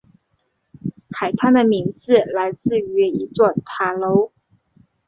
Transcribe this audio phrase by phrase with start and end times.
[1.11, 4.31] 海滩的名字来自于一座塔楼。